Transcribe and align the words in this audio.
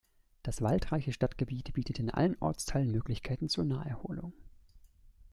Das 0.41 0.63
waldreiche 0.63 1.13
Stadtgebiet 1.13 1.73
bietet 1.73 1.99
in 1.99 2.09
allen 2.09 2.35
Ortsteilen 2.39 2.89
Möglichkeiten 2.89 3.49
zur 3.49 3.65
Naherholung. 3.65 4.33